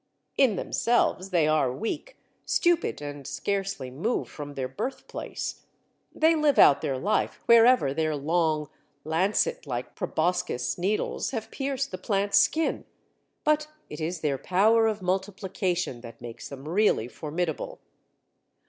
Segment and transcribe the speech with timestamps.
[0.35, 5.61] In themselves they are weak, stupid, and scarcely move from their birthplace.
[6.11, 8.67] They live out their life wherever their long,
[9.03, 12.85] lancet like proboscis needles have pierced the plant's skin,
[13.43, 17.79] but it is their power of multiplication that makes them really formidable.